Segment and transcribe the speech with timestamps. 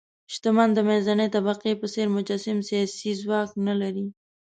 [0.33, 4.05] شتمن د منځنۍ طبقې په څېر منسجم سیاسي ځواک نه لري.